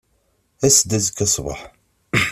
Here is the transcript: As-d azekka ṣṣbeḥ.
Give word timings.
As-d 0.67 0.89
azekka 0.97 1.25
ṣṣbeḥ. 1.31 1.61